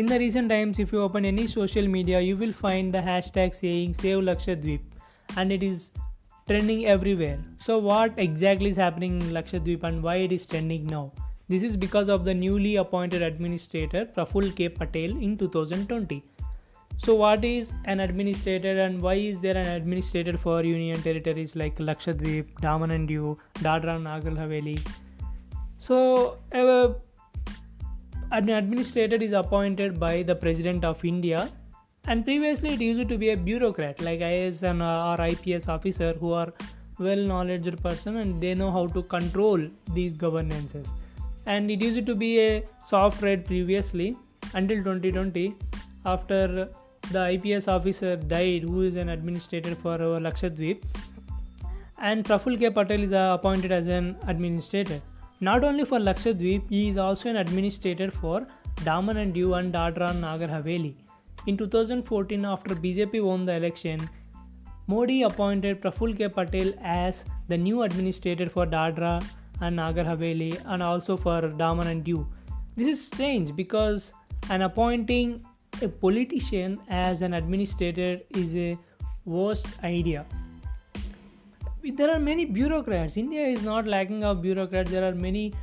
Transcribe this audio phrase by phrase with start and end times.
[0.00, 3.54] in the recent times, if you open any social media, you will find the hashtag
[3.54, 4.80] saying Save Lakshadweep
[5.36, 5.90] and it is
[6.48, 7.38] trending everywhere.
[7.58, 11.12] So, what exactly is happening in Lakshadweep and why it is trending now?
[11.48, 14.70] This is because of the newly appointed administrator Praful K.
[14.70, 16.22] Patel in 2020.
[16.96, 21.76] So, what is an administrator and why is there an administrator for union territories like
[21.90, 23.36] Lakshadweep, Daman and Diu,
[23.68, 24.80] Dadra and Nagar Haveli?
[25.78, 26.94] So, uh,
[28.32, 31.50] an administrator is appointed by the President of India.
[32.06, 36.32] And previously it used to be a bureaucrat like IAS uh, or IPS officer who
[36.32, 36.52] are
[36.98, 39.60] well knowledgeable person and they know how to control
[39.94, 40.88] these governances.
[41.46, 44.16] And it used to be a soft red previously
[44.54, 45.56] until 2020
[46.06, 46.68] after
[47.10, 50.82] the IPS officer died who is an administrator for our Lakshadweep.
[51.98, 52.70] And Praful K.
[52.70, 55.00] Patel is uh, appointed as an administrator
[55.40, 58.46] not only for Lakshadweep he is also an administrator for
[58.84, 60.94] Daman and Diu and Dadra and Nagar Haveli
[61.46, 64.08] in 2014, after BJP won the election,
[64.86, 66.28] Modi appointed Praful K.
[66.28, 69.24] Patel as the new administrator for Dadra
[69.62, 72.26] and Nagar Haveli and also for Daman and Diu.
[72.76, 74.12] This is strange because
[74.50, 75.44] an appointing
[75.82, 78.78] a politician as an administrator is a
[79.24, 80.26] worst idea.
[81.82, 83.16] There are many bureaucrats.
[83.16, 84.90] India is not lacking of bureaucrats.
[84.90, 85.54] There are many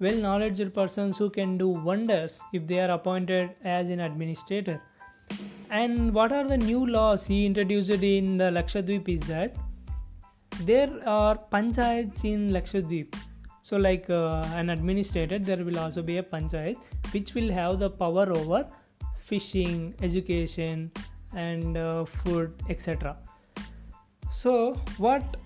[0.00, 4.80] well knowledgeable persons who can do wonders if they are appointed as an administrator
[5.72, 9.56] and what are the new laws he introduced in the Lakshadweep is that
[10.70, 13.14] there are panchayats in Lakshadweep.
[13.62, 16.76] So, like uh, an administrator, there will also be a panchayat
[17.12, 18.66] which will have the power over
[19.24, 20.90] fishing, education,
[21.34, 23.16] and uh, food, etc.
[24.34, 25.36] So, what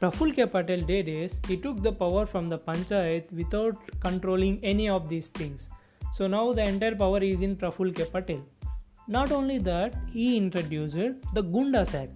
[0.00, 0.46] Praful K.
[0.46, 5.28] Patel did is he took the power from the panchayat without controlling any of these
[5.28, 5.70] things.
[6.14, 8.04] So now the entire power is in Praful K.
[8.04, 8.40] Patel.
[9.08, 10.94] Not only that, he introduced
[11.34, 12.12] the Gundas Act.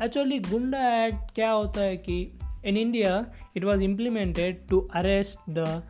[0.00, 2.34] Actually, Gunda Act क्या होता
[2.64, 5.82] in India it was implemented to arrest the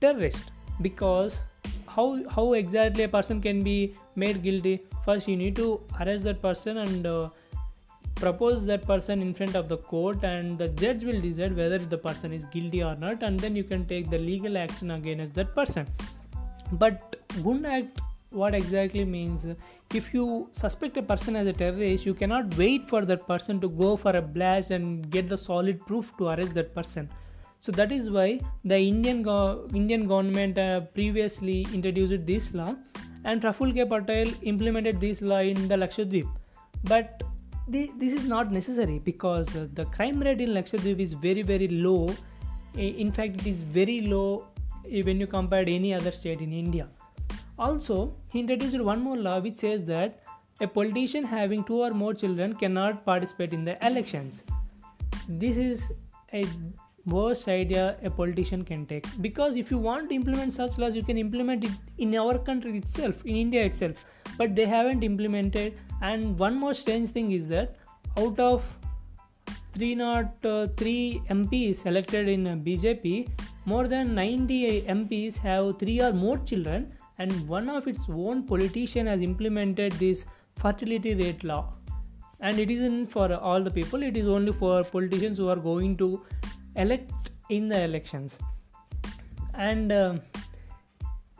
[0.00, 0.50] terrorist
[0.80, 1.40] because
[1.86, 6.40] how how exactly a person can be made guilty first you need to arrest that
[6.42, 7.28] person and uh,
[8.22, 11.98] propose that person in front of the court and the judge will decide whether the
[12.06, 15.54] person is guilty or not and then you can take the legal action against that
[15.56, 15.86] person.
[16.72, 18.00] But gun Act
[18.30, 19.44] what exactly means
[19.92, 23.68] if you suspect a person as a terrorist you cannot wait for that person to
[23.68, 27.10] go for a blast and get the solid proof to arrest that person.
[27.58, 28.28] So that is why
[28.64, 32.74] the indian go- indian government uh, previously introduced this law
[33.24, 33.84] and Praful K.
[33.84, 36.28] Patel implemented this law in the Lakshadweep.
[36.84, 37.22] But
[37.68, 42.08] this is not necessary because the crime rate in Lakshadweep is very very low
[42.74, 44.46] in fact it is very low
[44.90, 46.88] eh, when you compare any other state in India
[47.58, 50.20] also, he introduced one more law which says that
[50.60, 54.44] a politician having two or more children cannot participate in the elections.
[55.28, 55.90] This is
[56.32, 56.44] a
[57.06, 61.02] worst idea a politician can take because if you want to implement such laws, you
[61.02, 64.04] can implement it in our country itself, in India itself,
[64.38, 65.78] but they haven't implemented.
[66.02, 67.76] And one more strange thing is that
[68.18, 68.64] out of
[69.74, 73.28] 303 MPs elected in BJP,
[73.64, 79.06] more than 90 MPs have three or more children and one of its own politician
[79.06, 80.24] has implemented this
[80.56, 81.72] fertility rate law.
[82.40, 85.96] And it isn't for all the people it is only for politicians who are going
[85.98, 86.26] to
[86.74, 88.38] elect in the elections.
[89.54, 90.16] And uh,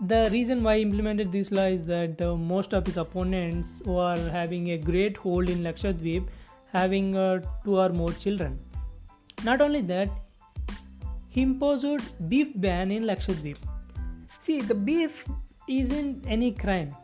[0.03, 3.97] the reason why he implemented this law is that uh, most of his opponents who
[3.99, 6.27] are having a great hold in Lakshadweep
[6.73, 8.59] having uh, two or more children.
[9.45, 10.09] Not only that,
[11.29, 13.59] he imposed beef ban in Lakshadweep.
[14.41, 15.25] See, the beef
[15.69, 16.95] isn't any crime.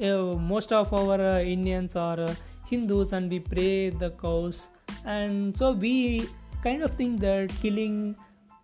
[0.00, 2.34] Uh, most of our uh, Indians are uh,
[2.66, 4.68] Hindus and we pray the cows,
[5.04, 6.28] and so we
[6.62, 8.14] kind of think that killing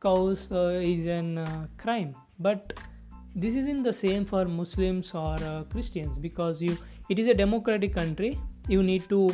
[0.01, 2.15] cows uh, is a crime.
[2.39, 2.79] But
[3.35, 6.77] this isn't the same for Muslims or uh, Christians because you
[7.09, 8.39] it is a democratic country.
[8.69, 9.31] You need to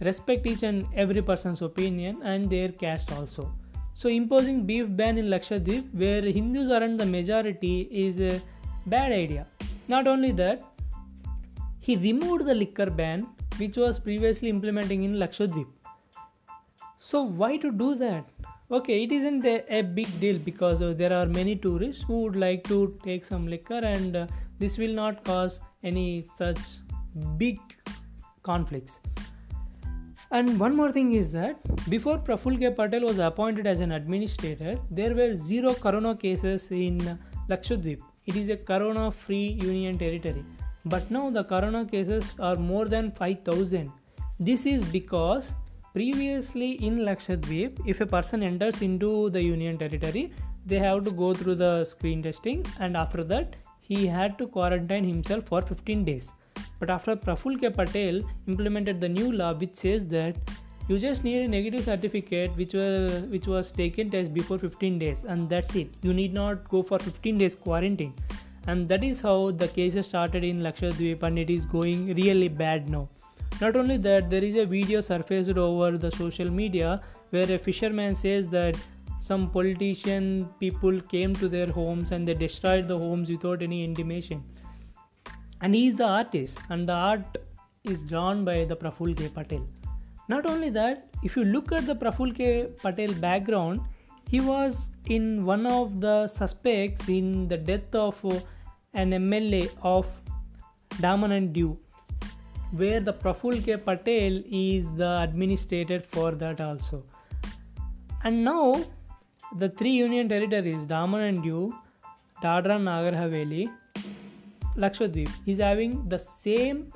[0.00, 3.52] respect each and every person's opinion and their caste also.
[3.94, 8.40] So imposing beef ban in Lakshadweep, where Hindus aren't the majority, is a
[8.86, 9.46] Bad idea.
[9.86, 10.64] Not only that,
[11.78, 13.28] he removed the liquor ban
[13.58, 15.68] which was previously implementing in Lakshadweep.
[16.98, 18.24] So why to do that?
[18.72, 22.36] Okay, it isn't a, a big deal because uh, there are many tourists who would
[22.36, 24.26] like to take some liquor and uh,
[24.58, 26.58] this will not cause any such
[27.36, 27.58] big
[28.42, 29.00] conflicts.
[30.30, 31.56] And one more thing is that
[31.90, 32.70] before Praful K.
[32.70, 37.18] Patel was appointed as an administrator, there were zero corona cases in
[37.50, 38.00] Lakshadweep.
[38.24, 40.44] It is a corona free union territory.
[40.84, 43.90] but now the corona cases are more than 5000
[44.40, 45.54] this is because
[45.94, 50.32] previously in lakshadweep if a person enters into the union territory
[50.64, 53.56] they have to go through the screen testing and after that
[53.92, 56.32] he had to quarantine himself for 15 days.
[56.78, 57.70] But after Praful K.
[57.70, 60.36] Patel implemented the new law which says that
[60.88, 65.24] you just need a negative certificate which was which was taken test before 15 days
[65.24, 65.88] and that's it.
[66.02, 68.14] You need not go for 15 days quarantine.
[68.66, 72.88] And that is how the cases started in Lakshadweep and it is going really bad
[72.88, 73.08] now
[73.60, 77.00] not only that there is a video surfaced over the social media
[77.30, 78.76] where a fisherman says that
[79.20, 84.42] some politician people came to their homes and they destroyed the homes without any intimation
[85.60, 87.38] and he is the artist and the art
[87.84, 89.28] is drawn by the Praful K.
[89.28, 89.66] Patel
[90.28, 92.68] not only that, if you look at the Praful K.
[92.82, 93.80] Patel background,
[94.28, 98.38] he was in one of the suspects in the death of uh,
[98.94, 100.06] an MLA of
[101.00, 101.76] Daman and Diu,
[102.72, 103.76] where the Praful K.
[103.76, 107.04] Patel is the administrator for that also.
[108.24, 108.84] And now,
[109.56, 111.72] the three union territories, Daman and Diu,
[112.42, 113.70] Dadra Nagar Haveli,
[114.76, 116.92] Lakshadweep, is having the same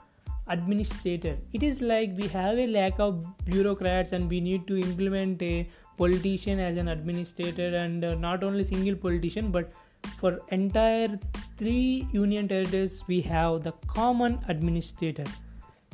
[0.48, 5.42] administrator it is like we have a lack of bureaucrats and we need to implement
[5.42, 5.68] a
[5.98, 9.72] politician as an administrator and uh, not only single politician but
[10.20, 11.18] for entire
[11.58, 15.24] three union territories we have the common administrator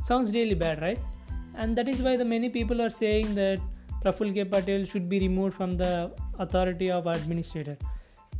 [0.05, 0.99] sounds really bad right
[1.55, 3.61] and that is why the many people are saying that
[4.03, 4.45] Praful K.
[4.45, 7.77] Patel should be removed from the authority of administrator.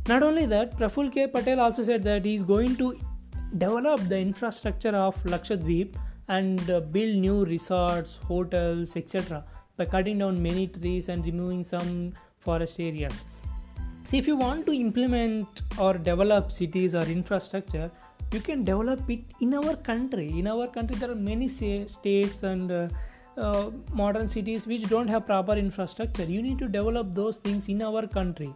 [0.07, 1.27] Not only that, Praful K.
[1.27, 2.99] Patel also said that he is going to
[3.57, 5.95] develop the infrastructure of Lakshadweep
[6.27, 9.45] and uh, build new resorts, hotels, etc.
[9.77, 13.23] by cutting down many trees and removing some forest areas.
[14.05, 17.89] See, if you want to implement or develop cities or infrastructure,
[18.33, 20.27] you can develop it in our country.
[20.39, 22.87] In our country, there are many say, states and uh,
[23.37, 26.23] uh, modern cities which don't have proper infrastructure.
[26.23, 28.53] You need to develop those things in our country.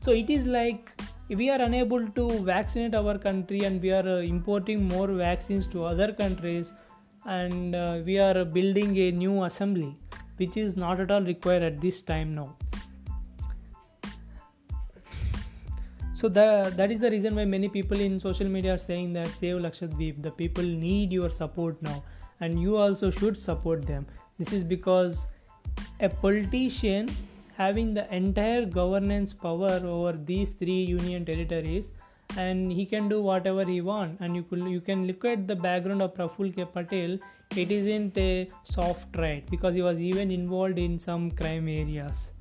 [0.00, 0.92] So it is like
[1.28, 5.84] we are unable to vaccinate our country and we are uh, importing more vaccines to
[5.84, 6.72] other countries
[7.24, 9.96] and uh, we are building a new assembly
[10.36, 12.54] which is not at all required at this time now
[16.16, 19.28] so that, that is the reason why many people in social media are saying that
[19.28, 22.02] save lakshadweep the people need your support now
[22.40, 24.06] and you also should support them.
[24.38, 25.26] This is because
[26.00, 27.10] a politician
[27.54, 31.92] having the entire governance power over these three union territories
[32.38, 35.54] and he can do whatever he want and you could you can look at the
[35.54, 36.64] background of Praful K.
[36.64, 37.18] Patel
[37.56, 42.32] it isn't a soft right because he was even involved in some crime areas.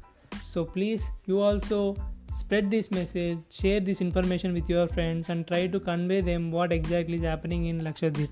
[0.45, 1.97] So please you also
[2.45, 6.71] spread this message share this information with your friends and try to convey them what
[6.71, 8.29] exactly is happening in Lakshadweep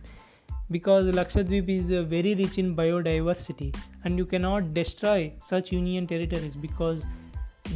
[0.69, 6.56] because Lakshadweep is uh, very rich in biodiversity and you cannot destroy such union territories
[6.56, 7.01] because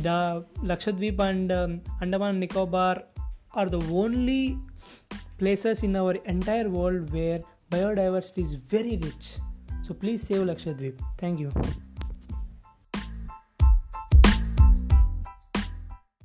[0.04, 3.04] the Lakshadweep and um, Andaman Nicobar
[3.54, 4.60] are the only
[5.39, 7.39] places in our entire world where
[7.72, 9.38] biodiversity is very rich.
[9.81, 11.00] So please save Lakshadweep.
[11.18, 11.51] Thank you.